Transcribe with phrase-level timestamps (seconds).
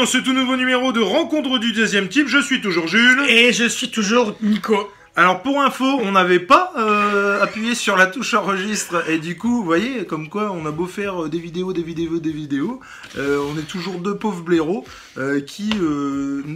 [0.00, 2.26] Dans ce tout nouveau numéro de Rencontre du deuxième type.
[2.26, 3.20] Je suis toujours Jules.
[3.28, 4.90] Et je suis toujours Nico.
[5.14, 9.56] Alors pour info, on n'avait pas euh, appuyé sur la touche enregistre et du coup,
[9.56, 12.80] vous voyez, comme quoi on a beau faire euh, des vidéos, des vidéos, des vidéos,
[13.18, 14.86] euh, on est toujours deux pauvres blaireaux
[15.18, 15.70] euh, qui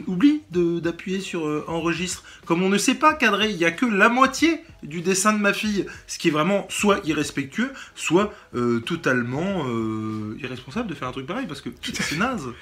[0.07, 2.23] oublient d'appuyer sur enregistre.
[2.47, 5.39] Comme on ne sait pas cadrer, il n'y a que la moitié du dessin de
[5.39, 8.33] ma fille, ce qui est vraiment soit irrespectueux, soit
[8.87, 9.67] totalement
[10.43, 12.49] irresponsable de faire un truc pareil parce que c'est naze.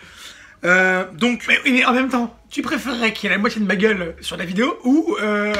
[0.64, 3.76] Euh, donc, Mais, en même temps, tu préférerais qu'il y ait la moitié de ma
[3.76, 5.52] gueule sur la vidéo ou euh,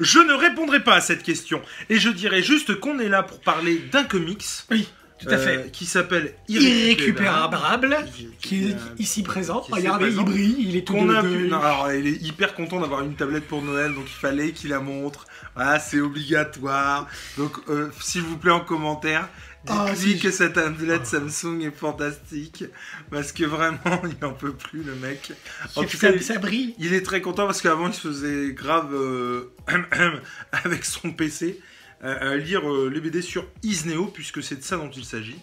[0.00, 1.60] Je ne répondrai pas à cette question.
[1.88, 4.44] Et je dirais juste qu'on est là pour parler d'un comics.
[4.70, 4.88] Oui,
[5.20, 5.70] tout à euh, fait.
[5.72, 7.96] Qui s'appelle Irrécupérable,
[8.40, 9.60] qui est ici présent.
[9.60, 10.24] Qui Regardez, présent.
[10.26, 12.80] il brille, il est tout de, a de- pu- non, alors, il est hyper content
[12.80, 15.26] d'avoir une tablette pour Noël, donc il fallait qu'il la montre.
[15.54, 17.06] Voilà, c'est obligatoire.
[17.36, 19.28] Donc, euh, s'il vous plaît, en commentaire,
[19.66, 22.64] Ah, dites-lui si, que cette tablette Samsung est fantastique.
[23.10, 25.32] Parce que vraiment, il en peut plus, le mec.
[25.76, 26.74] En tout ça, cas, ça brille.
[26.78, 29.52] Il est très content parce qu'avant il se faisait grave euh,
[30.52, 31.60] avec son PC
[32.04, 35.38] euh, à lire euh, les BD sur Isneo puisque c'est de ça dont il s'agit.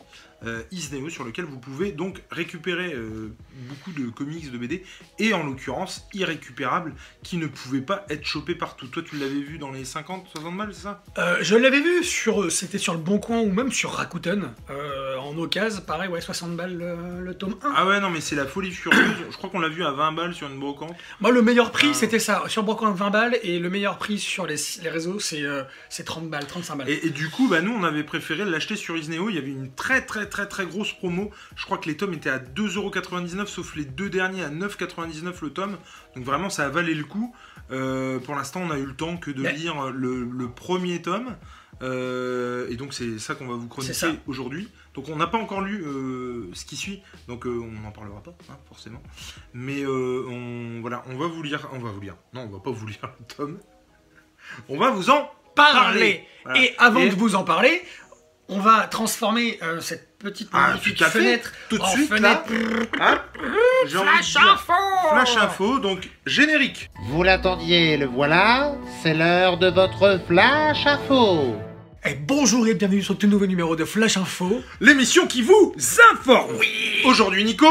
[0.45, 3.33] Euh, Isneo sur lequel vous pouvez donc récupérer euh,
[3.69, 4.83] beaucoup de comics de BD
[5.19, 6.93] et en l'occurrence irrécupérables
[7.23, 8.87] qui ne pouvaient pas être chopés partout.
[8.87, 11.03] Toi tu l'avais vu dans les 50, 60 balles, c'est ça?
[11.17, 14.51] Euh, je l'avais vu sur, c'était sur le Bon Coin ou même sur Rakuten
[15.19, 17.73] en occasion, pareil, ouais, 60 balles le, le tome 1.
[17.75, 19.15] Ah ouais non mais c'est la folie furieuse.
[19.31, 20.95] Je crois qu'on l'a vu à 20 balles sur une brocante.
[21.19, 21.93] Moi, le meilleur prix, Ah.
[21.93, 22.43] c'était ça.
[22.47, 25.43] Sur Coin, 20 balles, et le meilleur prix sur les, les réseaux, c'est
[25.89, 26.89] c'est 30 balles, 35 balles.
[26.89, 29.29] Et, et du coup, bah, nous, on avait préféré l'acheter sur Isneo.
[29.29, 31.31] Il y avait une très, très, très, très grosse promo.
[31.55, 35.49] Je crois que les tomes étaient à 2,99€, sauf les deux derniers à 9,99€ le
[35.51, 35.77] tome.
[36.17, 37.33] Donc vraiment, ça a valé le coup.
[37.71, 39.53] Euh, pour l'instant, on a eu le temps que de Ouais.
[39.53, 41.37] lire le, le premier tome.
[41.81, 44.69] Euh, et donc, c'est ça qu'on va vous chroniquer aujourd'hui.
[44.93, 47.01] Donc, on n'a pas encore lu euh, ce qui suit.
[47.27, 49.01] Donc, euh, on n'en parlera pas, hein, forcément.
[49.53, 51.67] Mais on, voilà, on va vous lire.
[51.73, 52.15] On va vous lire.
[52.33, 53.59] Non, on va pas vous lire le tome.
[54.69, 55.79] On va vous en Parler.
[55.81, 56.27] parler.
[56.45, 56.61] Voilà.
[56.61, 57.81] Et avant Et- de vous en parler,
[58.47, 61.19] on va transformer cette petite Ah, magnifique tout à fait.
[61.19, 62.43] fenêtre Tout de en suite, fenêtre.
[62.99, 64.73] Hein envie de Flash info
[65.11, 66.89] Flash info, donc générique.
[67.09, 71.55] Vous l'attendiez, le voilà, c'est l'heure de votre flash info.
[72.07, 74.61] Et bonjour et bienvenue sur le tout nouveau numéro de Flash Info.
[74.79, 75.73] L'émission qui vous
[76.13, 76.55] informe.
[77.05, 77.65] Aujourd'hui, Nico.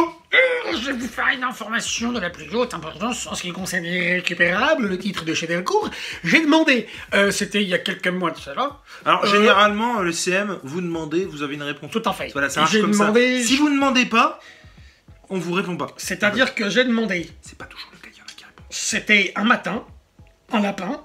[0.73, 3.85] Je vais vous faire une information de la plus haute importance en ce qui concerne
[3.85, 5.89] Irrécupérable, le titre de chez Delcourt.
[6.25, 10.11] J'ai demandé, euh, c'était il y a quelques mois de cela, Alors, Euh, généralement, le
[10.11, 11.93] CM, vous demandez, vous avez une réponse.
[11.93, 12.31] tout en fait.
[12.33, 13.47] Voilà, ça marche comme demandé, ça.
[13.49, 14.41] Si vous ne demandez pas,
[15.31, 15.89] on vous répond pas.
[15.97, 18.65] c'est-à-dire que j'ai demandé, C'est pas toujours le cas, il y en a qui répondent.
[18.71, 19.85] c'était un matin,
[20.51, 21.01] un lapin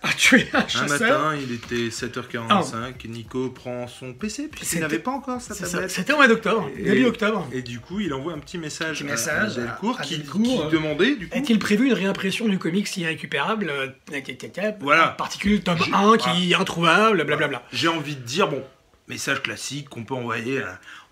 [0.02, 5.40] a tué un matin, il était 7h45, Nico prend son PC, puisqu'il n'avait pas encore
[5.40, 5.90] sa tablette.
[5.90, 7.46] C'était au mois d'octobre, début octobre.
[7.52, 10.18] Et du coup, il envoie un petit message, Petit à- message à Delcourt, à- qui,
[10.18, 11.36] Delcourt, qui euh, demandait, du coup.
[11.38, 13.88] Est-il prévu une réimpression du comics irrécupérable euh,
[14.80, 15.12] Voilà.
[15.12, 17.62] en particulier tome J'ai- 1 qui est introuvable, blablabla.
[17.72, 18.62] J'ai envie de dire, bon,
[19.10, 20.62] message classique qu'on peut envoyer.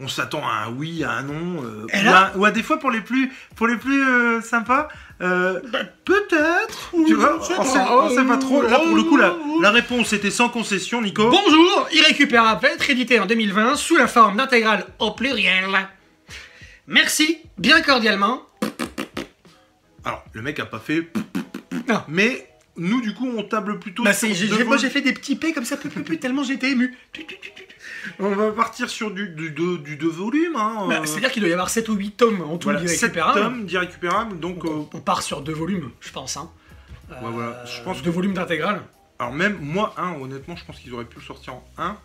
[0.01, 1.63] on s'attend à un oui, à un non.
[1.65, 4.89] euh, ou, à, ou à des fois pour les plus, pour les plus euh, sympas.
[5.21, 5.61] euh,
[6.05, 6.93] Peut-être.
[7.07, 8.63] Tu vois, on sait, on sait pas trop.
[8.63, 11.29] Là, pour le coup, la, la réponse était sans concession, Nico.
[11.29, 15.67] Bonjour, Irrécupérable va être édité en 2020 sous la forme d'intégrale au pluriel.
[16.87, 18.43] Merci, bien cordialement.
[20.05, 21.11] Alors, le mec a pas fait.
[21.89, 22.03] Non.
[22.09, 24.05] Mais nous, du coup, on table plutôt.
[24.05, 24.29] Bah, sur
[24.67, 25.77] moi j'ai fait des petits P comme ça,
[26.21, 26.97] tellement j'étais ému.
[28.19, 30.57] On va partir sur du, du, deux- du deux volumes.
[30.57, 32.81] Hein, Bah, euh, c'est-à-dire qu'il doit y avoir 7 ou 8 tomes en tout voilà,
[33.35, 34.39] tomes d'irrécupérables.
[34.41, 36.37] Donc, euh, On, part sur deux volumes, je pense.
[36.37, 36.51] Hein.
[37.11, 37.65] Ouais, voilà.
[37.65, 38.83] Je pense deux volumes d'intégrale.
[39.19, 41.97] alors, même moi, un, honnêtement, je pense qu'ils auraient pu le sortir en 1.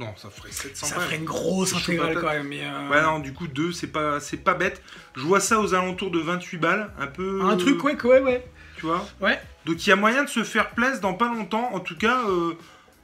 [0.00, 1.04] Non, ça ferait 700 Ça pages.
[1.06, 2.46] ferait une grosse intégrale quand même.
[2.48, 4.80] Mais, euh, Ouais, non, du coup, 2, c'est pas, c'est pas bête.
[5.16, 7.40] Je vois ça aux alentours de 28 balles, un peu.
[7.42, 8.46] Un truc, ouais, ouais, ouais.
[8.76, 9.40] Tu vois Ouais.
[9.66, 11.70] Donc, il y a moyen de se faire plaisir dans pas longtemps.
[11.74, 12.52] En tout cas, euh,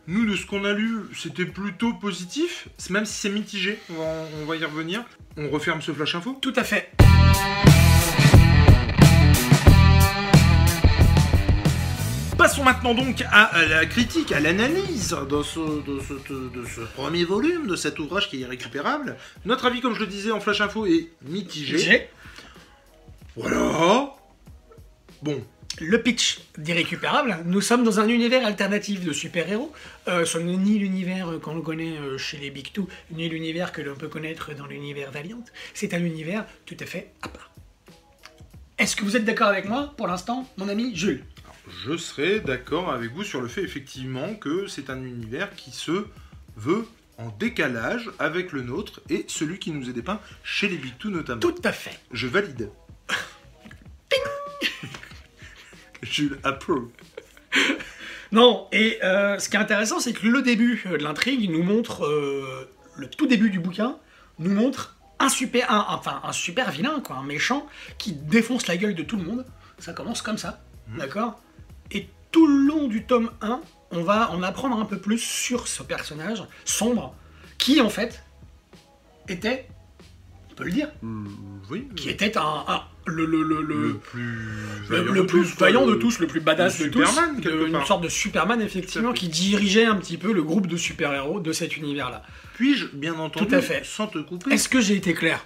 [0.07, 2.69] nous, de ce qu'on a lu, c'était plutôt positif.
[2.91, 5.03] Même si c'est mitigé, on va, en- on va y revenir.
[5.37, 6.39] On referme ce flash info.
[6.41, 6.91] Tout à fait.
[12.37, 17.25] Passons maintenant donc à, la critique, à l'analyse de ce, de, ce, de ce premier
[17.25, 19.17] volume, de cet ouvrage qui est irrécupérable.
[19.45, 22.09] Notre avis, comme je le disais en flash info, est mitigé.
[23.37, 24.11] Voilà.
[25.23, 25.43] Bon,
[25.81, 27.39] le pitch d'Irrécupérable.
[27.45, 29.73] Nous sommes dans un univers alternatif de super-héros.
[30.09, 33.73] Euh, ce n'est ni l'univers euh, qu'on connaît euh, chez les Big Two, ni l'univers
[33.73, 35.45] que l'on peut connaître dans l'univers Valiant.
[35.73, 37.51] C'est un univers tout à fait à part.
[38.79, 41.25] Est-ce que vous êtes d'accord avec moi pour l'instant, mon ami Jules?
[41.85, 46.07] Je serais d'accord avec vous sur le fait effectivement que c'est un univers qui se
[46.57, 46.87] veut
[47.17, 51.11] en décalage avec le nôtre et celui qui nous est dépeint chez les Big Two
[51.11, 51.41] notamment.
[51.41, 51.99] Tout à fait.
[52.13, 52.69] Je valide.
[56.05, 56.89] Jules approve.
[58.33, 61.63] Non, et euh, ce qui est intéressant, c'est que le début euh, de l'intrigue nous
[61.63, 63.97] montre, euh, le tout début du bouquin,
[64.39, 67.67] nous montre un super, un- enfin un super vilain, quoi, un méchant
[67.99, 69.47] qui défonce la gueule de tout le monde.
[69.79, 70.61] Ça commence comme ça,
[70.99, 71.41] d'accord?
[71.93, 73.61] Et tout le long du tome 1,
[73.93, 77.15] on va en apprendre un peu plus sur ce personnage sombre,
[77.59, 78.25] qui en fait
[79.29, 79.69] était,
[80.55, 80.89] on peut le dire,
[81.71, 81.89] oui.
[81.97, 84.23] qui était un, un- le, le, le, le- plus
[84.89, 87.05] le, vaillant le de plus tous, vaillant de le- tous, le plus badass de tous,
[87.07, 90.77] Superman, de- une sorte de Superman effectivement qui dirigeait un petit peu le groupe de
[90.77, 92.23] super-héros de cet univers-là.
[92.55, 93.83] Puis-je, bien entendu, Tout à fait.
[93.85, 95.45] sans te couper, Est-ce que j'ai été clair?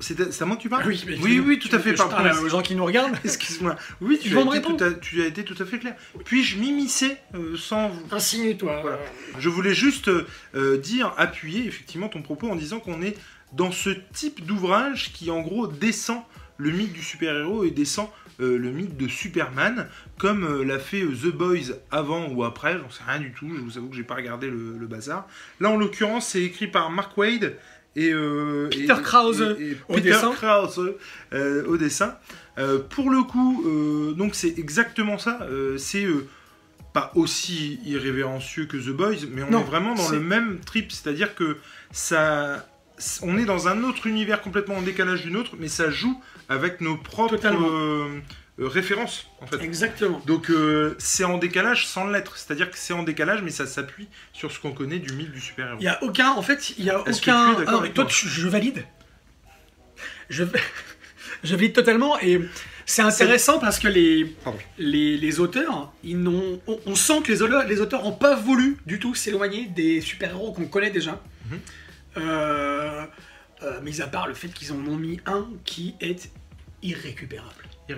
[0.00, 1.94] C'est à, moi que tu parles mais oui, oui, tout à fait.
[1.94, 3.16] Par parle aux gens qui nous regardent.
[3.24, 3.76] excuse-moi.
[4.00, 5.94] Oui, tu as, été tout à, tu as été tout à fait clair.
[6.24, 8.80] Puis-je m'immiscer euh, sans vous Insigne-toi.
[8.82, 8.98] Voilà.
[9.38, 13.16] Je voulais juste euh, dire, appuyer effectivement ton propos en disant qu'on est
[13.52, 16.20] dans ce type d'ouvrage qui en gros descend
[16.58, 18.08] le mythe du super-héros et descend
[18.38, 19.88] euh, le mythe de Superman,
[20.18, 23.48] comme euh, l'a fait euh, The Boys avant ou après, j'en sais rien du tout,
[23.54, 25.26] je vous avoue que j'ai pas regardé le, le bazar.
[25.58, 27.56] Là en l'occurrence c'est écrit par Mark Wade
[27.96, 30.32] et euh, Peter et- Krause et- et au Peter dessin.
[30.32, 30.94] Krause
[31.32, 32.16] euh, au dessin.
[32.58, 35.40] Euh, pour le coup, euh, donc c'est exactement ça.
[35.50, 36.26] euh, c'est euh,
[36.92, 40.90] pas aussi irrévérencieux que The Boys, mais on Non, est vraiment dans le même trip,
[40.92, 41.56] c'est-à-dire que
[41.90, 42.66] ça,
[43.22, 46.18] on est dans un autre univers complètement en décalage du nôtre, mais ça joue
[46.48, 47.36] avec nos propres.
[48.58, 49.62] Euh, références en fait.
[49.62, 50.20] Exactement.
[50.26, 54.08] Donc euh, c'est en décalage sans l'être, c'est-à-dire que c'est en décalage, mais ça s'appuie
[54.32, 55.78] sur ce qu'on connaît du mythe du super-héros.
[55.80, 57.54] Il y a aucun, en fait, il y a Est-ce que aucun.
[57.56, 58.84] tu es Ah, avec toi, tu- je valide.
[60.30, 60.44] Je,
[61.44, 62.40] je valide totalement et
[62.86, 64.34] c'est intéressant parce que les,
[64.78, 68.36] les, les auteurs, ils n'ont, on, on sent que les auteurs, les auteurs n'ont pas
[68.36, 71.20] voulu du tout s'éloigner des super-héros qu'on connaît déjà.
[71.50, 71.60] Mhm.
[72.18, 73.04] Euh,
[73.62, 76.30] euh, mis à part le fait qu'ils en ont mis un qui est
[76.82, 77.50] irrécupérable.
[77.90, 77.94] Euh,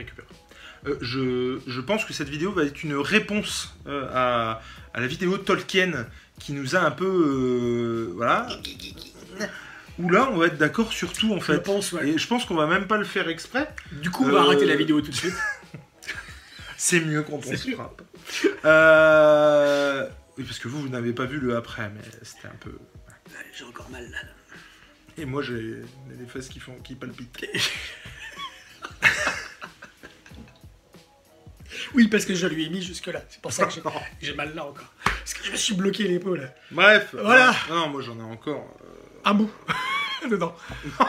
[1.00, 4.60] je, je pense que cette vidéo va être une réponse euh, à,
[4.94, 6.06] à la vidéo Tolkien
[6.38, 7.04] qui nous a un peu.
[7.06, 8.46] euh, voilà.
[9.98, 11.60] Où là, on va être d'accord sur tout en Je fait.
[11.62, 12.10] pense, ouais.
[12.10, 13.68] Et je pense qu'on va même pas le faire exprès.
[13.92, 15.34] Du coup, on va Euh, arrêter la vidéo tout de suite.
[16.76, 17.76] C'est mieux quand on C'est se sûr.
[17.76, 18.02] frappe.
[18.64, 22.78] Euh, Oui, parce que vous, vous n'avez pas vu le après, mais c'était un peu.
[23.56, 24.18] J'ai encore mal là.
[25.16, 25.82] Et moi, j'ai
[26.16, 27.44] des fesses qui, font, qui palpitent.
[31.94, 33.22] Oui, parce que je lui ai mis jusque-là.
[33.28, 33.72] C'est pour ça que
[34.20, 34.92] j'ai- mal là encore.
[35.04, 36.50] Parce que je me suis bloqué l'épaule.
[36.70, 37.08] Bref.
[37.12, 37.54] Voilà.
[37.70, 38.76] Non, non, moi j'en ai encore.
[38.82, 39.50] euh, Un bout.
[40.30, 40.54] Dedans.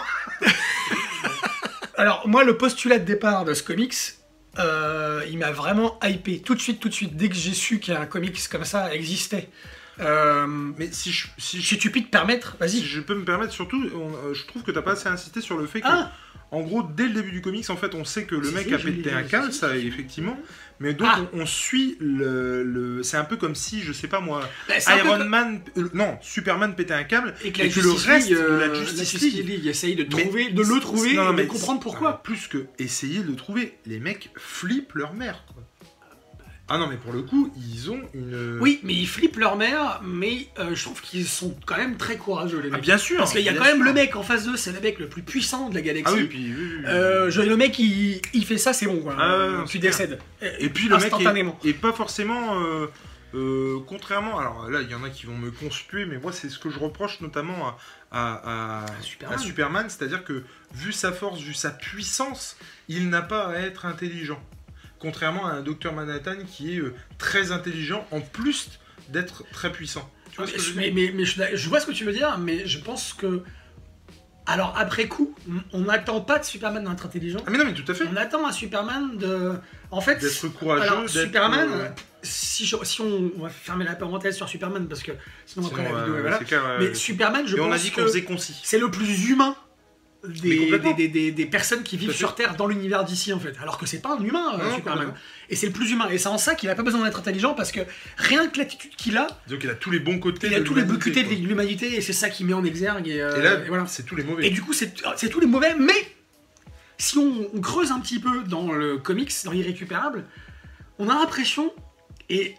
[1.97, 3.93] Alors, moi, le postulat de départ de ce comics,
[4.57, 6.41] euh, il m'a vraiment hypé.
[6.41, 9.49] Tout de suite, tout de suite, dès que j'ai su qu'un comics comme ça existait.
[9.99, 12.81] Euh, Mais si je, si je, si tu puis te permettre, si vas-y.
[12.85, 15.57] je peux me permettre, surtout, on- euh, je trouve que t'as pas assez insisté sur
[15.57, 15.87] le fait que.
[15.89, 16.11] Ah
[16.51, 18.77] En gros, dès le début du comics, en fait, on sait que le mec a
[18.79, 20.35] pété un câble, ça, effectivement.
[20.79, 21.21] Mais donc, Ah.
[21.33, 22.63] on, on suit le.
[22.63, 25.61] le- c'est un peu comme si, je sais pas moi, Bah, peu Iron Man.
[25.77, 27.35] euh, non, Superman pétait un câble.
[27.43, 29.67] Et que, la et que le reste de euh, la Justice League.
[29.67, 32.23] essaye de, Mais- trouver, de le trouver Non, et mais de comprendre pourquoi.
[32.23, 35.63] plus que essayer de le trouver, les mecs flippent leur mère, quoi.
[36.69, 38.59] Ah non, mais pour le coup, ils ont une.
[38.61, 42.17] Oui, mais ils flippent leur mère, mais euh, je trouve qu'ils sont quand même très
[42.17, 42.81] courageux, les Ah, mecs.
[42.81, 43.17] bien sûr.
[43.17, 45.07] Parce qu'il y a quand même le mec en face d'eux, c'est le mec le
[45.07, 46.13] plus puissant de la galaxie.
[46.15, 46.37] Ah oui, puis.
[46.39, 46.85] oui, oui, oui.
[46.87, 49.15] Euh, je- le mec, il, il fait ça, c'est bon, quoi.
[49.19, 50.19] Ah tu décèdes.
[50.59, 51.11] Et puis le mec
[51.63, 52.87] est, est pas forcément, euh,
[53.35, 56.49] euh, contrairement, alors là il y en a qui vont me conspuer, mais moi c'est
[56.49, 57.77] ce que je reproche notamment à,
[58.11, 59.37] à- à- Superman.
[59.37, 62.57] à Superman, c'est-à-dire que vu sa force, vu sa puissance,
[62.87, 64.41] il n'a pas à être intelligent.
[64.99, 68.79] Contrairement à un Docteur Manhattan qui est euh, très intelligent en plus
[69.09, 70.09] d'être très puissant.
[70.31, 71.11] Tu vois ce que je mais, dire?
[71.11, 73.43] mais, mais je, je vois ce que tu veux dire, mais je pense que.
[74.45, 75.35] Alors, après coup,
[75.73, 77.39] on n'attend pas de Superman d'être intelligent.
[77.45, 78.05] Ah mais non mais tout à fait.
[78.11, 79.53] On attend un Superman de.
[79.91, 80.15] En fait.
[80.19, 81.87] D'être courageux, Alors, Superman, euh,
[82.23, 85.11] si, je- si on, on va fermer la parenthèse sur Superman, parce que
[85.45, 86.39] sinon après sinon, la vidéo, euh, et voilà.
[86.51, 88.59] euh, Mais Superman, je et on a pense dit qu'on faisait concis.
[88.63, 89.55] c'est le plus humain
[90.27, 90.91] des, complètement.
[90.93, 93.55] des, des- des- des personnes qui vivent sur Terre dans l'univers d'ici en fait.
[93.61, 95.13] Alors que c'est pas un humain, euh, Non, Superman.
[95.49, 96.09] Et c'est le plus humain.
[96.09, 97.79] Et c'est en ça qu'il a pas besoin d'être intelligent parce que
[98.17, 100.47] rien que l'attitude qu'il a, Donc il a tous les bons côtés.
[100.47, 103.07] il a tous les l'humanité, côtés de l'humanité et c'est ça qui met en exergue.
[103.07, 103.85] Et, euh, Et là, et voilà.
[103.87, 104.45] c'est tous les mauvais.
[104.47, 104.93] Et du coup, c'est
[105.29, 105.93] tous les mauvais, mais
[106.97, 110.25] si on, on creuse un petit peu dans le comics, dans l'irrécupérable,
[110.97, 111.71] on a l'impression,
[112.29, 112.55] et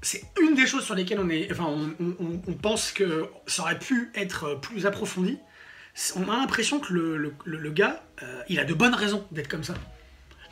[0.00, 3.26] c'est une des choses sur lesquelles on, est, enfin, on, on- on- on pense que
[3.46, 5.38] ça aurait pu être plus approfondi,
[6.16, 9.48] on a l'impression que le, le- le- gars, euh, il a de bonnes raisons d'être
[9.48, 9.74] comme ça.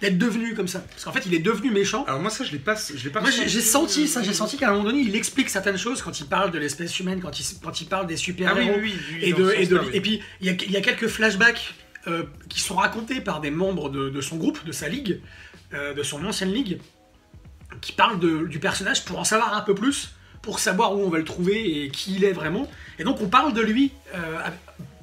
[0.01, 0.81] d'être devenu comme ça.
[0.81, 2.05] Parce qu'en fait, il est devenu méchant.
[2.07, 3.21] Alors moi ça je l'ai pas, je l'ai pas.
[3.21, 6.19] Moi, j'ai senti ça, j'ai senti qu'à un moment donné, il explique certaines choses quand
[6.21, 8.79] il parle de l'espèce humaine, quand il, quand il parle des Ah oui, super-héros.
[8.81, 11.75] oui, oui, et, de, et, de- et puis, il y a, y a quelques flashbacks
[12.09, 15.21] euh, qui sont racontés par des membres de, de son groupe, de sa ligue,
[15.75, 16.79] euh, de son ancienne ligue,
[17.81, 21.09] qui parlent de- du personnage pour en savoir un peu plus, pour savoir où on
[21.11, 22.69] va le trouver et qui il est vraiment.
[22.99, 24.41] Et donc, on parle de lui euh,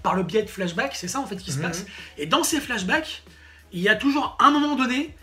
[0.10, 1.66] par le biais de flashbacks, c'est ça en fait qui se Mhm.
[1.66, 1.86] passe.
[2.18, 3.22] Et dans ces flashbacks,
[3.72, 5.13] il y a toujours un moment donné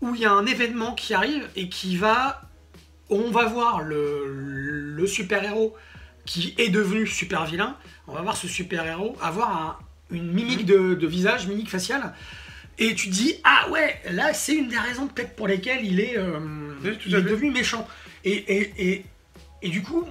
[0.00, 2.42] où il y a un événement qui arrive et qui va.
[3.10, 4.24] On va voir le,
[4.96, 5.74] le super-héros
[6.26, 7.76] qui est devenu super vilain.
[8.06, 9.78] On va voir ce super-héros avoir un-
[10.12, 12.14] une mimique de, de visage, mimique faciale.
[12.78, 15.98] Et tu te dis, ah ouais, là c'est une des raisons peut-être pour lesquelles il
[15.98, 16.38] est, euh,
[16.84, 17.30] Oui, tout il à est fait.
[17.30, 17.88] devenu méchant.
[18.24, 19.04] Et, et, et,
[19.62, 20.04] et du coup,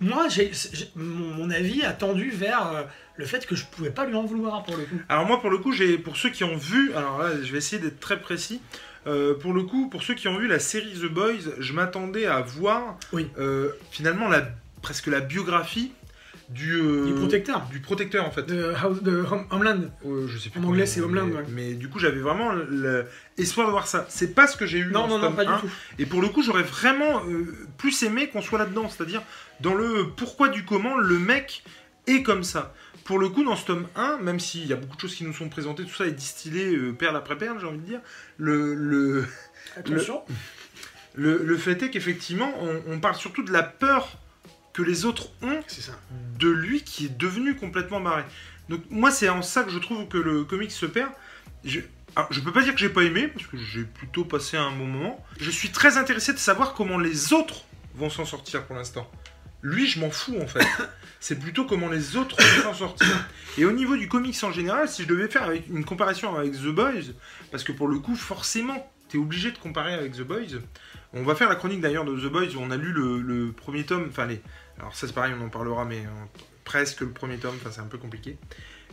[0.00, 2.82] moi, j'ai, j'ai- mon, mon avis a tendu vers euh,
[3.16, 4.96] le fait que je pouvais pas lui en vouloir pour le coup.
[5.08, 7.58] Alors moi pour le coup j'ai pour ceux qui ont vu alors là je vais
[7.58, 8.60] essayer d'être très précis
[9.06, 12.26] Euh, pour le coup pour ceux qui ont vu la série The Boys je m'attendais
[12.26, 13.28] à voir Oui.
[13.38, 14.42] euh, finalement la
[14.82, 15.92] presque la biographie
[16.50, 17.66] du euh, Du protecteur.
[17.70, 19.80] du protecteur en fait De, House- de Home- Homeland.
[20.06, 21.44] Euh, je sais plus En anglais, c'est Homeland, mais, ouais.
[21.50, 22.52] mais du coup j'avais vraiment
[23.36, 25.44] l'espoir de voir ça c'est pas ce que j'ai eu Non, dans non, non, pas
[25.44, 25.58] du 1.
[25.58, 25.70] tout.
[25.98, 29.22] Et pour le coup, j'aurais vraiment euh, plus aimé qu'on soit là-dedans, c'est-à-dire
[29.60, 31.62] dans le pourquoi du comment le mec
[32.06, 32.74] est comme ça.
[33.04, 35.24] Pour le coup, dans ce tome 1, même s'il y a beaucoup de choses qui
[35.24, 38.00] nous sont présentées, tout ça est distillé euh, perle après perle, j'ai envie de dire,
[38.36, 39.24] le, le,
[39.76, 40.22] Attention.
[41.14, 44.18] le, le fait est qu'effectivement, on, on parle surtout de la peur
[44.78, 45.98] que les autres ont C'est ça.
[46.38, 48.22] de lui qui est devenu complètement barré.
[48.68, 51.10] Donc moi c'est en ça que je trouve que le comic se perd.
[51.64, 51.80] Je,
[52.14, 54.70] alors, je peux pas dire que j'ai pas aimé parce que j'ai plutôt passé un
[54.70, 55.26] bon moment.
[55.40, 57.64] Je suis très intéressé de savoir comment les autres
[57.96, 59.10] vont s'en sortir pour l'instant.
[59.62, 60.64] Lui je m'en fous en fait.
[61.18, 63.28] c'est plutôt comment les autres vont s'en sortir.
[63.56, 66.52] Et au niveau du comics en général, si je devais faire avec une comparaison avec
[66.52, 67.12] The Boys,
[67.50, 70.60] parce que pour le coup forcément t'es obligé de comparer avec The Boys.
[71.14, 73.52] On va faire la chronique d'ailleurs de The Boys où on a lu le, le
[73.52, 74.40] premier tome, enfin les,
[74.78, 76.08] alors ça c'est pareil, on en parlera, mais euh,
[76.64, 78.36] presque le premier tome, enfin c'est un peu compliqué.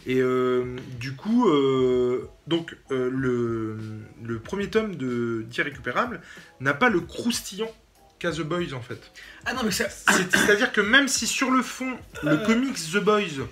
[0.07, 3.77] Et euh, du coup, euh, donc le,
[4.23, 6.21] le premier tome de d'Irrécupérable
[6.59, 7.71] n'a pas le croustillant
[8.19, 9.11] qu'a The Boys en fait.
[9.45, 9.89] Ah non, mais ça.
[9.89, 13.45] C'est-à-dire que même si sur le fond, le comics The Boys,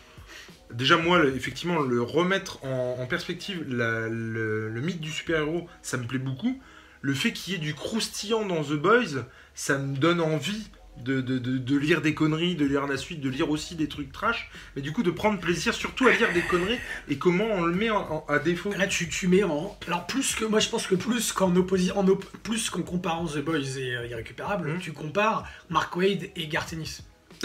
[0.71, 5.97] déjà moi, effectivement, le remettre en, en perspective, la- le, le mythe du super-héros, ça
[5.97, 6.61] me plaît beaucoup.
[7.03, 10.69] Le fait qu'il y ait du croustillant dans The Boys, ça me donne envie
[11.03, 13.87] de, de- de- de lire des conneries, de lire la suite, de lire aussi des
[13.89, 16.77] trucs trash, mais du coup de prendre plaisir surtout à lire des conneries
[17.09, 18.71] et comment on le met en- en- à défaut.
[18.77, 19.77] Là, tu, tu mets en.
[19.87, 20.45] Alors, plus que.
[20.45, 21.97] Moi, je pense que plus qu'en opposition.
[21.97, 24.79] En op- plus qu'en comparant The Boys et euh, Irrécupérable, Mhm.
[24.79, 26.31] tu compares Mark Wade et.
[26.37, 26.47] Eh,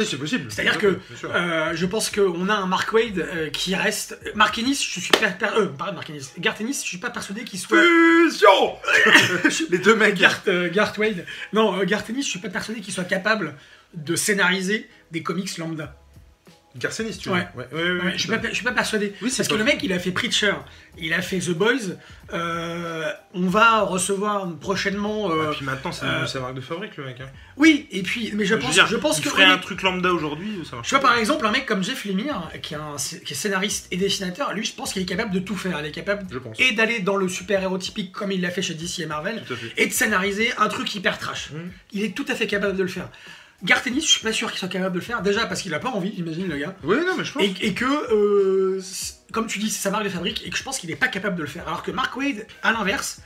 [0.04, 0.50] C'est possible.
[0.50, 4.18] C'est-à-dire que euh, je pense qu'on a un Mark Wade euh, qui reste.
[4.34, 5.28] Mark Ennis, je suis pas.
[5.28, 6.30] per- Euh, pardon, Mark Ennis.
[6.38, 7.78] Garth Ennis, je suis pas persuadé qu'il soit.
[7.80, 8.76] Fusion
[9.70, 10.14] Les deux mecs.
[10.16, 11.24] Garth, euh, Garth Wade.
[11.52, 13.54] Non, Garth Ennis, je suis pas persuadé qu'il soit capable
[13.94, 15.96] de scénariser des comics lambda.
[16.78, 17.38] Garcenis, tu vois.
[17.38, 17.46] Ouais.
[17.56, 19.12] Ouais, ouais, ouais, Ouais, je, suis pas, je suis pas persuadé.
[19.22, 20.54] Oui, c'est Parce que le mec, il a fait Preacher,
[20.98, 21.96] il a fait The Boys.
[22.32, 25.30] euh, on va recevoir prochainement.
[25.30, 27.20] euh, Et puis maintenant, c'est euh, sa marque de fabrique, le mec.
[27.20, 27.26] hein.
[27.56, 29.30] Oui, et puis, mais je pense, dire, je pense il que.
[29.30, 30.88] ferait un truc lambda aujourd'hui, ça marche.
[30.88, 33.88] Tu vois, par exemple, un mec comme Jeff Lemire, qui est, un- qui est scénariste
[33.90, 35.78] et dessinateur, lui, je pense qu'il est capable de tout faire.
[35.80, 36.58] Il est capable Je pense.
[36.60, 39.42] et d'aller dans le super-héros typique comme il l'a fait chez DC et Marvel,
[39.76, 41.50] et de scénariser un truc hyper trash.
[41.52, 41.70] Mhm.
[41.92, 43.08] Il est tout à fait capable de le faire.
[43.64, 45.20] Garth Ennis, je suis pas sûr qu'il soit capable de le faire.
[45.22, 46.76] Déjà parce qu'il a pas envie, j'imagine, le gars.
[46.84, 47.42] Oui, non, mais je pense.
[47.42, 48.80] Et, et que, euh,
[49.32, 51.08] comme tu dis, c'est sa marque de fabrique, et que je pense qu'il est pas
[51.08, 51.66] capable de le faire.
[51.66, 53.20] Alors que Mark Wade, à l'inverse,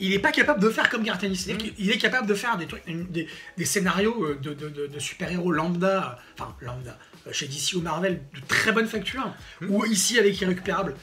[0.00, 1.36] il est pas capable de faire comme Garth Ennis.
[1.38, 4.86] C'est-à-dire qu'il est capable de faire des, trucs, des, des scénarios euh, de, de- de-
[4.86, 6.96] de super-héros lambda, enfin lambda,
[7.26, 9.34] euh, chez DC ou Marvel, de très bonne facture,
[9.68, 10.94] ou ici avec Irrécupérable.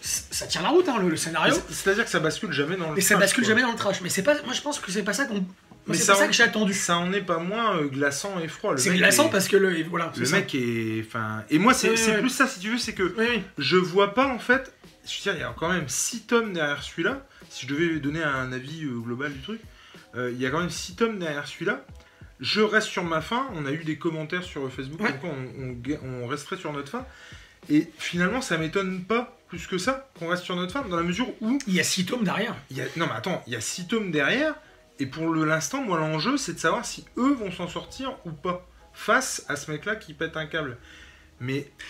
[0.00, 1.52] Ça tient la route, hein, le, le scénario.
[1.52, 2.94] C'est- C'est-à-dire que ça bascule jamais dans le.
[2.94, 3.48] Mais ça bascule quoi.
[3.54, 4.00] jamais dans le trash.
[4.02, 5.44] Mais c'est pas, moi je pense que c'est pas ça qu'on.
[5.86, 6.72] Mais C'est ça que j'ai attendu.
[6.74, 8.76] Ça en est pas moins euh, glaçant et froid.
[8.76, 9.78] C'est glaçant est- parce que le.
[9.78, 10.36] et Voilà, Le c'est ça.
[10.38, 11.04] mec est.
[11.06, 11.42] Enfin.
[11.50, 13.42] Et moi, c'est Ouais, plus ça, si tu veux, c'est que Oui, oui.
[13.58, 14.72] je vois pas, en fait.
[15.06, 17.26] Je veux dire, il y a quand même 6 tomes derrière celui-là.
[17.50, 19.60] Si je devais donner un avis euh, global du truc,
[20.16, 21.84] euh, il y a quand même 6 tomes derrière celui-là.
[22.40, 23.46] Je reste sur ma fin.
[23.54, 25.14] On a eu des commentaires sur Facebook, Ouais.
[25.22, 27.06] on, on ga- on resterait sur notre fin.
[27.70, 31.02] Et finalement, ça m'étonne pas plus que ça qu'on reste sur notre fin, dans la
[31.02, 32.54] mesure où Il y a six tomes derrière.
[32.70, 32.84] il y a...
[32.96, 34.54] Non mais attends, il y a 6 tomes derrière,
[34.98, 38.30] et pour le- l'instant, moi l'enjeu c'est de savoir si eux vont s'en sortir ou
[38.30, 40.76] pas, face à ce mec-là qui pète un câble.
[41.40, 41.84] Mais tu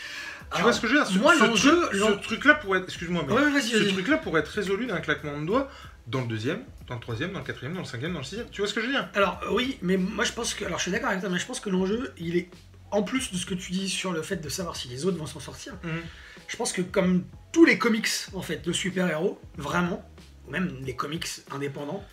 [0.52, 1.06] Alors, vois ce que je veux dire?
[1.11, 2.87] Ce, moi, l'enjeu- ce truc-là pourrait être...
[2.87, 5.70] Excuse-moi, mais Ouais, ce truc-là pourrait être résolu d'un claquement de doigts
[6.06, 8.49] dans le deuxième, dans le troisième, dans le quatrième, dans le cinquième, dans le sixième.
[8.50, 9.08] Tu vois ce que je veux dire?
[9.14, 11.38] Alors euh, oui, mais moi je pense que, alors je suis d'accord avec toi, mais
[11.38, 12.49] je pense que l'enjeu, il est
[12.90, 15.18] en plus de ce que tu dis sur le fait de savoir si les autres
[15.18, 15.75] vont s'en sortir.
[15.82, 16.00] Mhm.
[16.49, 20.08] Je pense que comme tous les comics en fait de super-héros, vraiment,
[20.46, 22.04] ou même les comics indépendants,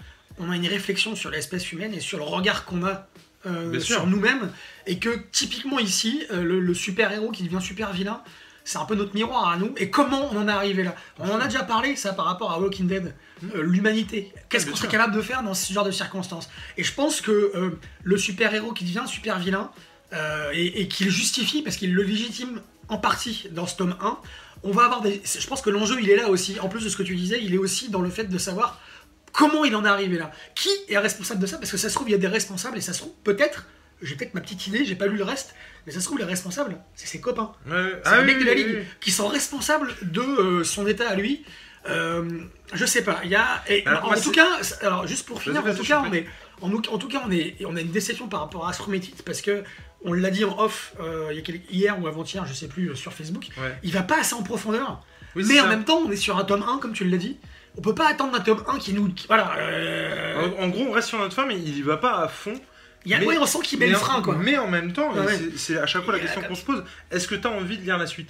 [0.41, 3.07] on a une réflexion sur l'espèce humaine et sur le regard qu'on a
[3.45, 4.51] euh, sur nous-mêmes,
[4.85, 8.21] et que typiquement ici, euh, le, le super-héros qui devient super-vilain,
[8.63, 10.95] c'est un peu notre miroir à nous, et comment on en est arrivé là?
[11.19, 13.15] On en a déjà parlé, ça, par rapport à Walking Dead,
[13.55, 14.31] euh, l'humanité.
[14.49, 16.49] Qu'est-ce qu'on serait capable de faire dans ce genre de circonstances?
[16.77, 19.71] Et je pense que euh, le super-héros qui devient super-vilain,
[20.13, 24.17] euh, et, et qu'il justifie, parce qu'il le légitime en partie dans ce tome 1,
[24.63, 25.21] on va avoir des...
[25.25, 27.39] Je pense que l'enjeu, il est là aussi, en plus de ce que tu disais,
[27.41, 28.79] il est aussi dans le fait de savoir
[29.31, 30.31] comment il en est arrivé là?
[30.55, 31.57] Qui est responsable de ça?
[31.57, 33.65] Parce que ça se trouve, il y a des responsables, et ça se trouve, peut-être,
[34.01, 36.25] j'ai peut-être ma petite idée, j'ai pas lu le reste, mais ça se trouve, les
[36.25, 37.51] responsables, c'est ses copains.
[37.67, 37.73] C'est
[38.05, 38.83] ah les oui, mecs de la Ligue oui.
[38.99, 41.43] qui sont responsables de euh, son état à lui.
[41.89, 42.41] Euh,
[42.73, 43.63] je sais pas, il y a.
[43.67, 44.47] et- Alors, en moi, tout cas,
[44.81, 46.27] alors juste pour finir, en tout cas, on est,
[46.61, 49.41] en, en tout cas, on est, on a une déception par rapport à Astrométite parce
[49.41, 49.63] que
[50.03, 51.33] on l'a dit en off euh,
[51.71, 53.47] hier ou avant-hier, je sais plus, sur Facebook.
[53.57, 53.75] Ouais.
[53.83, 55.01] Il va pas assez en profondeur.
[55.35, 55.69] Oui, mais en ça.
[55.69, 57.37] même temps, on est sur un tome 1, comme tu l'as dit.
[57.77, 59.09] On peut pas attendre un tome 1 qui nous.
[59.13, 59.53] qui- voilà.
[59.57, 62.27] euh, En, en gros, on reste sur notre fin, mais il y va pas à
[62.27, 62.53] fond.
[63.05, 64.35] il y a, mais- ouais, on sent qu'il met mais, le en- frein, quoi.
[64.35, 65.37] mais en même temps, Ouais, et ouais.
[65.37, 67.77] c'est- c'est à chaque fois la question qu'on se pose est-ce que tu as envie
[67.77, 68.29] de lire la suite?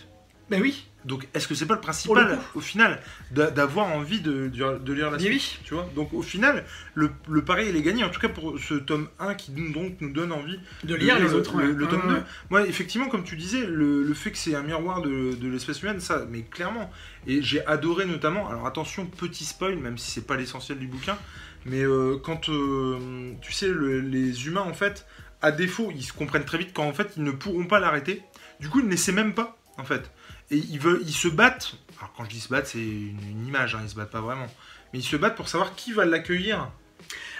[0.50, 4.48] Mais oui, Donc, est-ce que c'est pas le principal, au final, d'a- d'avoir envie de,
[4.50, 5.60] de- de lire la suite oui.
[5.64, 5.90] Tu vois?
[5.96, 8.04] Donc, au final, le, le pari, il est gagné.
[8.04, 11.18] En tout cas, pour ce tome 1 qui nous, donc, nous donne envie de lire
[11.20, 11.58] le- les autres.
[11.58, 11.74] Le, ouais.
[11.74, 12.14] le tome Ouais, 2.
[12.16, 12.24] ouais.
[12.52, 15.82] Moi, effectivement, comme tu disais, le, le fait que c'est un miroir de, de l'espèce
[15.82, 16.92] humaine, ça, mais clairement.
[17.26, 21.18] Et j'ai adoré notamment, alors attention, petit spoil, même si c'est pas l'essentiel du bouquin,
[21.66, 25.06] mais euh, quand, euh, tu sais, le- les humains, en fait,
[25.42, 28.22] à défaut, ils se comprennent très vite quand, en fait, ils ne pourront pas l'arrêter.
[28.60, 30.12] Du coup, ils ne l'essaient même pas, en fait.
[30.52, 31.74] Et ils, veulent, ils se battent.
[31.98, 34.22] Alors, quand je dis se battre, c'est une, une image, hein, ils se battent pas
[34.22, 34.48] vraiment.
[34.94, 36.70] Mais ils se battent pour savoir qui va l'accueillir.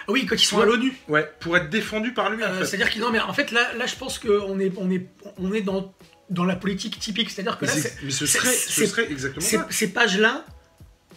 [0.08, 0.62] Oui, quand ils sont Ouais.
[0.64, 0.92] à l'ONU.
[1.08, 2.64] Ouais, pour être défendu par lui, en Euh, fait.
[2.66, 5.06] C'est-à-dire que non, mais en fait là, là je pense qu'on est, on est,
[5.38, 5.94] on est dans,
[6.30, 7.30] dans la politique typique.
[7.30, 9.66] C'est-à-dire que Mais, là, mais ce serait, ce serait exactement ces, ça.
[9.70, 10.44] ces pages-là,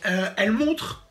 [0.05, 1.08] euh, elles montrent,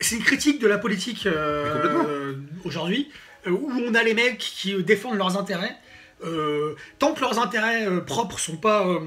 [0.00, 3.08] c'est une critique de la politique euh, aujourd'hui,
[3.46, 5.76] où on a les mecs qui défendent leurs intérêts.
[6.24, 9.00] Euh, tant que leurs intérêts euh, propres sont pas, euh,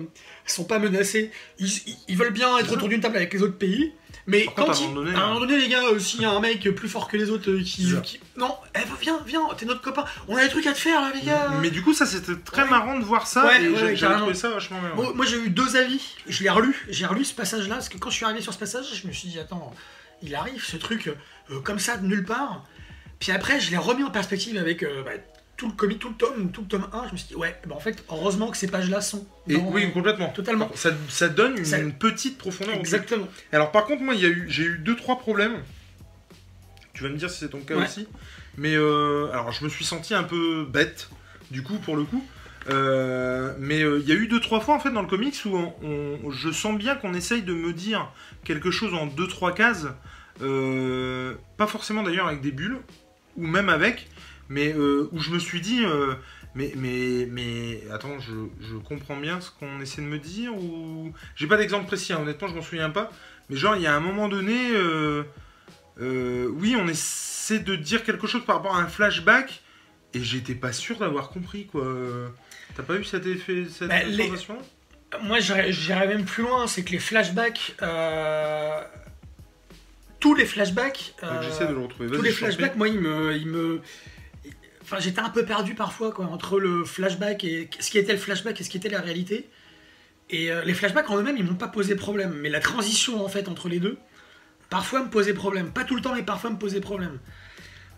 [0.45, 3.57] sont pas menacés, ils, ils- ils veulent bien être autour d'une table avec les autres
[3.57, 3.93] pays.
[4.27, 5.39] Mais quand contre, à un ils- moment donné, à un moment hein.
[5.47, 7.91] donné, les gars, s'il y a un mec plus fort que les autres qui,
[8.37, 10.05] non, eh, viens, viens, t'es notre copain.
[10.27, 11.49] On a des trucs à te faire là, les gars.
[11.61, 12.69] Mais du coup, ça c'était très Ouais.
[12.69, 14.19] marrant de voir ça Ouais, et ouais, j'ai- j'avais carrément.
[14.21, 14.91] trouvé ça vachement bien.
[14.95, 17.97] Moi, moi, j'ai eu deux avis, je l'ai relu, j'ai relu ce passage-là, parce que
[17.97, 19.73] quand je suis arrivé sur ce passage, je me suis dit, attends,
[20.21, 21.09] il arrive ce truc
[21.63, 22.65] comme ça de nulle part.
[23.19, 25.11] Puis après, je l'ai remis en perspective avec euh, bah,
[25.59, 27.55] tout le comic, tout le tome, tout le tome 1, je me suis dit, ouais,
[27.67, 29.27] bah, en fait, heureusement que ces pages-là sont.
[29.47, 30.29] Et oui, complètement.
[30.29, 30.71] Totalement.
[30.73, 32.75] Ça, ça donne une, Ça- une petite profondeur.
[32.77, 32.79] au.
[32.79, 33.27] Exactement.
[33.51, 35.57] Alors par contre, moi, il y a eu, j'ai eu deux trois problèmes.
[36.93, 37.83] Tu vas me dire si c'est ton cas Ouais.
[37.83, 38.07] aussi.
[38.57, 41.09] Mais euh, alors, je me suis senti un peu bête,
[41.51, 42.23] du coup, pour le coup.
[42.69, 45.35] Euh, mais euh, il y a eu deux trois fois en fait dans le comics
[45.45, 48.11] où on- on- je sens bien qu'on essaye de me dire
[48.43, 49.87] quelque chose en deux trois cases,
[50.39, 52.77] pas forcément d'ailleurs avec des bulles
[53.37, 54.07] ou même avec,
[54.49, 56.15] mais euh, où je me suis dit euh,
[56.55, 61.13] mais mais mais attends je, je comprends bien ce qu'on essaie de me dire ou
[61.35, 63.11] j'ai pas d'exemple précis hein, honnêtement je m'en souviens pas,
[63.49, 65.23] mais genre il y a un moment donné euh,
[66.01, 69.61] euh, oui on essaie de dire quelque chose par rapport à un flashback
[70.13, 71.85] et j'étais pas sûr d'avoir compris quoi.
[72.75, 74.31] T'as pas eu cet effet, cette Bah, les-
[75.23, 77.75] Moi, j'irais même plus loin, c'est que les flashbacks.
[80.19, 81.13] tous les flashbacks.
[81.23, 82.09] Euh, J'essaie de le retrouver.
[82.15, 83.81] tous les flashbacks, moi, ils me, ils me,
[84.91, 88.17] enfin, j'étais un peu perdu parfois, quoi, entre le flashback et ce qui était le
[88.19, 89.47] flashback et ce qui était la réalité.
[90.31, 93.29] Et euh, les flashbacks en eux-mêmes, ils m'ont pas posé problème, mais la transition en
[93.29, 93.97] fait entre les deux,
[94.69, 95.71] parfois me posait problème.
[95.71, 97.19] Pas tout le temps, mais parfois me posait problème.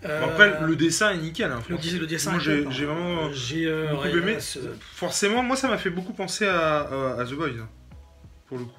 [0.05, 1.51] Euh, Bon, après, le dessin est nickel.
[1.51, 2.69] Hein, le, le dessin, Moi, est j'ai hein.
[2.69, 3.31] vraiment.
[3.33, 4.39] j'ai euh, beaucoup aimé.
[4.39, 4.59] ce-
[4.95, 7.49] Forcément, moi, ça m'a fait beaucoup penser à, à- à The Boys.
[7.61, 7.69] hein,
[8.47, 8.71] Pour le coup.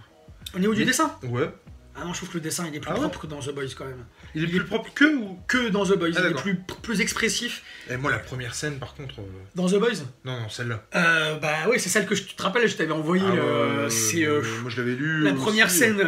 [0.57, 1.49] Au niveau du dessin, Ouais.
[1.95, 3.41] Ah non, je trouve que le dessin il est plus Ah ouais propre que dans
[3.41, 4.05] The Boys quand même.
[4.35, 6.35] Il est Il plus est- propre que ou Que dans The Boys, Ah, il est
[6.41, 7.63] plus, plus expressif.
[7.91, 9.21] Et moi, la première scène, par contre.
[9.21, 9.25] euh,
[9.55, 10.85] Dans The Boys Non, non, celle-là.
[10.95, 13.25] euh, Bah oui, c'est celle que je te rappelle, je t'avais envoyé.
[13.27, 15.23] Ah, euh, c'est moi, je l'avais lu.
[15.25, 15.41] La aussi.
[15.41, 16.03] première scène,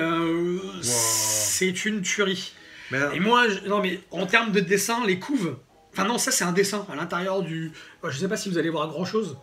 [0.83, 2.53] c'est une tuerie.
[2.91, 5.57] Mais, Et moi, je- non mais en termes de dessin, les couves.
[5.93, 7.73] Enfin non, ça c'est un dessin à l'intérieur du.
[8.07, 9.39] Je sais pas si vous allez voir grand chose,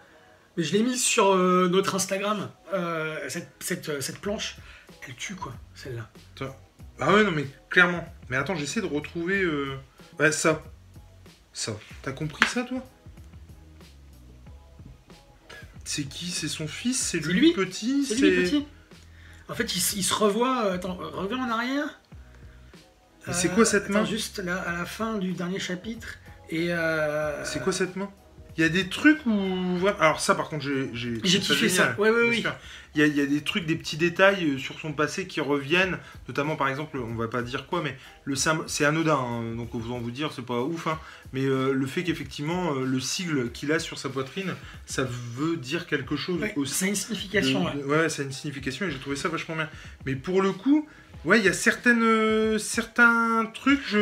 [0.57, 2.49] mais je l'ai mis sur euh, notre Instagram.
[2.73, 4.57] euh, cette, cette, euh, cette planche,
[5.07, 6.09] elle tue quoi, celle-là.
[6.99, 8.05] Ah ouais, non, mais clairement.
[8.29, 9.41] Mais attends, j'essaie de retrouver.
[9.41, 9.75] euh,
[10.19, 10.61] Ouais, ça.
[11.53, 11.71] Ça.
[12.03, 12.85] T'as compris ça, toi?
[15.83, 16.29] C'est qui?
[16.29, 16.99] C'est son fils?
[16.99, 17.53] C'est lui, lui.
[17.53, 18.05] petit?
[18.05, 18.67] C'est lui petit.
[19.49, 20.71] En fait, il, se revoit.
[20.73, 21.99] attends, reviens en arrière.
[23.31, 24.05] C'est quoi cette attends, main?
[24.05, 26.17] Juste là, à la fin du dernier chapitre.
[26.49, 28.11] Et euh, C'est quoi cette main?
[28.57, 29.87] Il y a des trucs où.
[29.99, 30.89] Alors, ça, par contre, j'ai.
[31.23, 31.95] J'ai kiffé ça.
[31.97, 32.43] Ouais, ouais, oui.
[32.93, 35.25] Il y, a, il y a des trucs, des petits détails euh, sur son passé
[35.25, 39.55] qui reviennent, notamment par exemple, on va pas dire quoi, mais le c'est anodin, hein,
[39.55, 40.99] donc vous en vous dire, c'est pas ouf, hein,
[41.31, 45.55] mais euh, le fait qu'effectivement euh, le sigle qu'il a sur sa poitrine, ça veut
[45.55, 46.73] dire quelque chose Ouais, aussi.
[46.73, 47.63] ça a une signification.
[47.73, 49.69] De- ouais, ça a une signification et j'ai trouvé ça vachement bien.
[50.05, 50.85] Mais pour le coup,
[51.25, 53.99] ouais, il y a certaines, euh, certains trucs, je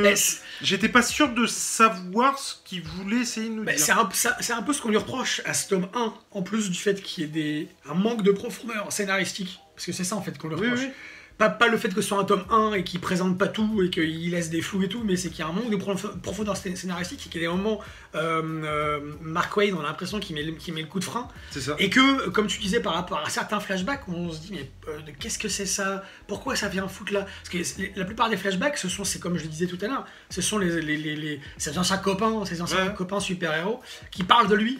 [0.61, 3.79] j'étais pas sûr de savoir ce qu'il voulait essayer de nous dire.
[3.79, 6.41] c'est un, ça- c'est un peu ce qu'on lui reproche à ce tome 1, en
[6.41, 9.59] plus du fait qu'il y ait des, un manque de profondeur scénaristique.
[9.75, 10.85] Parce que c'est ça en fait qu'on lui Oui, reproche.
[10.85, 10.91] oui.
[11.39, 13.81] Pas, pas le fait que ce soit un tome 1 et qu'il présente pas tout
[13.81, 15.77] et qu'il laisse des flous et tout, mais c'est qu'il y a un manque de
[15.77, 17.79] prof- profondeur scé- scénaristique et qu'il y a des moments,
[18.15, 21.29] euh, euh, Mark Wayne, on a l'impression qu'il met, met le coup de frein.
[21.51, 21.75] Ça.
[21.79, 24.99] Et que, comme tu disais par rapport à certains flashbacks, on se dit, mais euh,
[25.17, 26.03] qu'est-ce que c'est ça?
[26.27, 27.25] Pourquoi ça vient foutre là?
[27.43, 29.87] Parce que la plupart des flashbacks, ce sont, c'est comme je le disais tout à
[29.87, 32.93] l'heure, ce sont les, les, les, les- ces anciens copains, ces anciens Ouais.
[32.93, 33.79] copains super-héros
[34.11, 34.77] qui parlent de lui,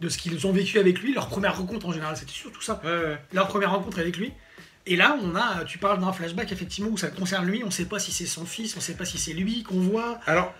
[0.00, 2.80] de ce qu'ils ont vécu avec lui, leur première rencontre en général, c'était surtout ça,
[2.84, 3.18] Ouais, ouais.
[3.32, 4.32] leur première rencontre avec lui.
[4.86, 7.84] Et là, on a, tu parles d'un flashback effectivement où ça concerne lui, on sait
[7.84, 10.18] pas si c'est son fils, on sait pas si c'est lui qu'on voit.
[10.26, 10.52] Alors,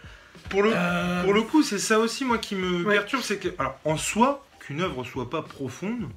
[0.50, 2.94] pour le, Euh, pour le coup, c'est ça aussi, moi, qui me Ouais.
[2.96, 6.08] perturbe, c'est que, alors, en soi, qu'une œuvre soit pas profonde,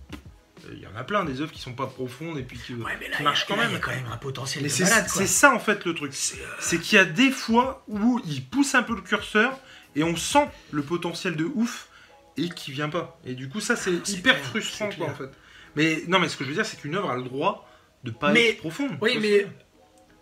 [0.71, 2.91] il y en a plein des œuvres qui sont pas profondes et puis qui, Ouais,
[2.99, 3.71] mais là, qui a- marchent quand là, même.
[3.71, 5.21] il y a quand même un potentiel Mais de c'est malade, quoi.
[5.21, 6.13] c'est ça en fait le truc.
[6.13, 9.57] C'est, euh, C'est qu'il y a des fois où il pousse un peu le curseur
[9.95, 11.87] et on sent le potentiel de ouf
[12.37, 13.19] et qui vient pas.
[13.25, 15.29] Et du coup, ça c'est Ah, hyper clair, frustrant quoi en fait.
[15.75, 17.67] Mais non, mais ce que je veux dire, c'est qu'une œuvre a le droit
[18.03, 18.91] de pas Mais- être profonde.
[19.01, 19.47] Oui, mais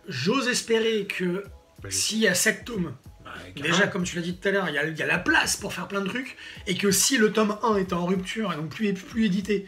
[0.08, 1.44] j'ose espérer que
[1.82, 4.68] Bah, s'il y a 7 tomes, bah, déjà comme tu l'as dit tout à l'heure,
[4.68, 6.36] il y, a- il y a la place pour faire plein de trucs,
[6.68, 9.66] et que si le tome 1 est en rupture et donc plus, plus édité,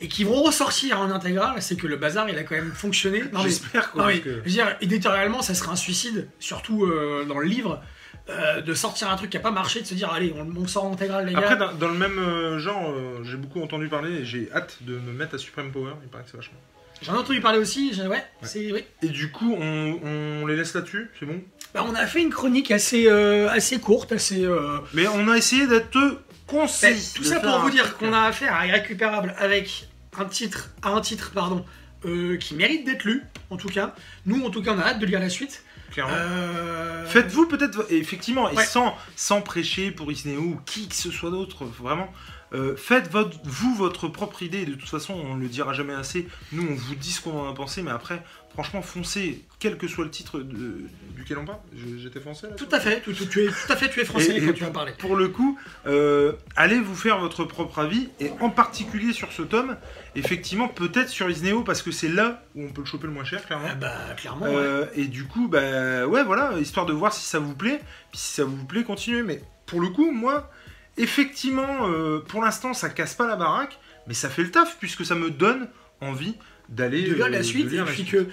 [0.00, 3.24] et qu'ils vont ressortir en intégrale, c'est que le bazar il a quand même fonctionné.
[3.42, 4.02] J'espère quoi.
[4.02, 7.46] non, mais, que- je veux dire, éditorialement, ça serait un suicide, surtout euh, dans le
[7.48, 7.82] livre,
[8.30, 10.66] euh, de sortir un truc qui a pas marché, de se dire allez, on, on
[10.68, 11.56] sort en intégrale, les Après, gars.
[11.56, 14.92] dans, dans le même euh, genre, euh, j'ai beaucoup entendu parler et j'ai hâte de
[14.96, 15.94] me mettre à Supreme Power.
[16.04, 16.58] Il paraît que c'est vachement.
[17.02, 18.84] J'en ai entendu parler aussi, j'ai- ouais, c'est oui.
[19.02, 19.98] Et du coup, on,
[20.42, 21.40] on les laisse là-dessus, c'est bon?
[21.74, 24.44] Bah, on a fait une chronique assez, euh, assez courte, assez.
[24.44, 25.98] euh, Mais on a essayé d'être
[26.46, 27.12] concis.
[27.14, 31.00] Tout ça pour vous dire qu'on a affaire à Irrécupérable avec un titre, à un
[31.00, 31.64] titre pardon,
[32.06, 33.94] euh, qui mérite d'être lu, en tout cas.
[34.26, 35.62] Nous, en tout cas, on a hâte de lire la suite.
[35.92, 36.12] clairement.
[36.16, 38.64] Euh, Faites-vous peut-être, effectivement, et Ouais.
[38.64, 42.08] sans, sans prêcher pour Isneo ou qui que ce soit d'autre, vraiment,
[42.54, 44.64] euh, faites votre, vous votre propre idée.
[44.66, 46.26] De toute façon, on le dira jamais assez.
[46.52, 48.22] Nous, on vous dit ce qu'on en a pensé, mais après,
[48.54, 50.82] franchement, foncez, quel que soit le titre de-
[51.16, 51.58] duquel on parle.
[51.98, 53.10] J'étais français là Tout à fait, tu
[53.44, 54.92] es, tout à fait, tu es français Et- quand et tu vas parler.
[54.98, 59.42] Pour le coup, euh, allez vous faire votre propre avis, et en particulier sur ce
[59.42, 59.76] tome,
[60.16, 63.24] effectivement, peut-être sur Isneo, parce que c'est là où on peut le choper le moins
[63.24, 63.68] cher, clairement.
[63.70, 64.52] Ah bah, clairement, ouais.
[64.54, 67.80] Euh, et du coup, bah ouais, voilà, histoire de voir si ça vous plaît.
[68.10, 69.22] Puis si ça vous plaît, continuez.
[69.22, 70.50] Mais pour le coup, moi,
[70.98, 75.04] effectivement, euh, pour l'instant, ça casse pas la baraque, mais ça fait le taf puisque
[75.04, 75.68] ça me donne
[76.00, 76.34] envie
[76.68, 78.10] d'aller de lire euh, la de suite, et la puis suite.
[78.10, 78.26] que.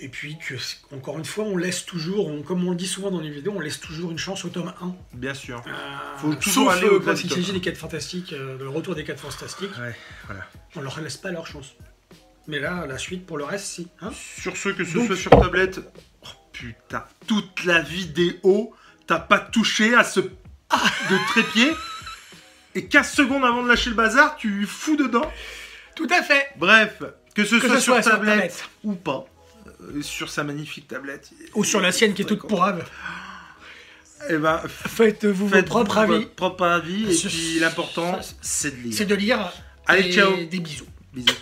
[0.00, 0.54] Et puis que,
[0.94, 3.52] encore une fois, on laisse toujours, on- comme on le dit souvent dans les vidéos,
[3.56, 4.94] on laisse toujours une chance au tome 1.
[5.12, 5.60] Bien sûr.
[5.66, 5.70] Euh,
[6.18, 8.94] Faut toujours sauf aller euh, au-delà quand il s'agit des 4 fantastiques, euh, le retour
[8.94, 10.46] des 4 fantastiques, Ouais, voilà.
[10.76, 11.74] on leur laisse pas leur chance.
[12.46, 13.88] Mais là, la suite, pour le reste, si.
[14.00, 15.80] Hein Sur ce, que ce Donc- soit sur tablette.
[16.24, 18.72] Oh putain, toute la vidéo,
[19.08, 20.20] t'as pas touché à ce
[20.70, 21.72] de trépied.
[22.74, 25.30] Et 15 secondes avant de lâcher le bazar, tu fous dedans.
[25.94, 27.02] Tout à fait Bref,
[27.34, 29.26] que ce Que soit ce soit sur sur tablette, ou pas,
[29.80, 31.30] euh, sur sa magnifique tablette.
[31.54, 32.84] Ou sur la sienne qui est toute pourrave.
[34.30, 36.12] Eh ben, Faites-vous vos faites propres avis.
[36.12, 37.04] votre propre avis.
[37.12, 38.94] Et puis l'important, c'est de lire.
[38.96, 39.52] C'est de lire.
[39.86, 40.36] Allez, Et ciao.
[40.36, 40.86] Des bisous.
[41.12, 41.34] Bisous.